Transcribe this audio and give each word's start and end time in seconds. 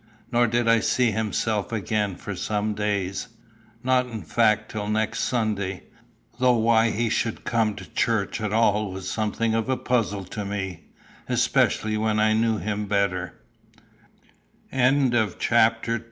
Nor 0.31 0.47
did 0.47 0.67
I 0.67 0.79
see 0.79 1.11
himself 1.11 1.71
again 1.71 2.15
for 2.15 2.35
some 2.35 2.73
days 2.73 3.27
not 3.83 4.07
in 4.07 4.23
fact 4.23 4.71
till 4.71 4.87
next 4.87 5.19
Sunday 5.19 5.83
though 6.39 6.57
why 6.57 6.89
he 6.89 7.07
should 7.07 7.43
come 7.43 7.75
to 7.75 7.85
church 7.87 8.41
at 8.41 8.51
all 8.51 8.91
was 8.91 9.07
something 9.07 9.53
of 9.53 9.69
a 9.69 9.77
puzzle 9.77 10.25
to 10.25 10.43
me, 10.43 10.85
especially 11.29 11.97
when 11.97 12.19
I 12.19 12.33
knew 12.33 12.57
him 12.57 12.87
better. 12.87 13.43
CHAPTER 14.71 15.03
III. 15.03 15.09
THE 15.09 15.35
BLACKSMITH. 15.37 15.99